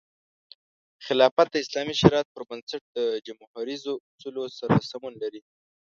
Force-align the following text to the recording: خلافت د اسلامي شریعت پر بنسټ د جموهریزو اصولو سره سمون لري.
خلافت 1.05 1.47
د 1.51 1.55
اسلامي 1.63 1.95
شریعت 2.01 2.27
پر 2.33 2.43
بنسټ 2.49 2.81
د 2.97 2.99
جموهریزو 3.27 3.93
اصولو 4.13 4.43
سره 4.59 4.75
سمون 4.89 5.13
لري. 5.23 5.41